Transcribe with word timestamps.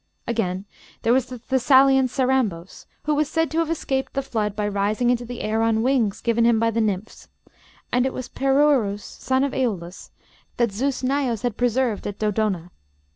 Again, 0.25 0.65
there 1.03 1.13
was 1.13 1.27
the 1.27 1.37
Thessalian 1.37 2.07
Cerambos, 2.07 2.87
who 3.03 3.13
was 3.13 3.29
said 3.29 3.51
to 3.51 3.59
have 3.59 3.69
escaped 3.69 4.13
the 4.15 4.23
flood 4.23 4.55
by 4.55 4.67
rising 4.67 5.11
into 5.11 5.25
the 5.25 5.41
air 5.41 5.61
on 5.61 5.83
wings 5.83 6.21
given 6.21 6.43
him 6.43 6.59
by 6.59 6.71
the 6.71 6.81
nymphs; 6.81 7.27
and 7.91 8.03
it 8.03 8.11
was 8.11 8.27
Perirrhoos, 8.27 9.03
son 9.03 9.43
of 9.43 9.53
Eolus, 9.53 10.09
that 10.57 10.71
Zeus 10.71 11.03
Naios 11.03 11.43
had 11.43 11.55
preserved 11.55 12.07
at 12.07 12.17
Dodona. 12.17 12.71